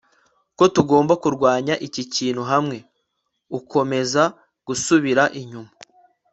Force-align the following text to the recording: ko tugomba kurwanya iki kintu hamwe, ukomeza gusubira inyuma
ko 0.57 0.65
tugomba 0.75 1.13
kurwanya 1.23 1.73
iki 1.87 2.03
kintu 2.13 2.41
hamwe, 2.51 2.77
ukomeza 3.57 4.23
gusubira 4.67 5.23
inyuma 5.39 5.71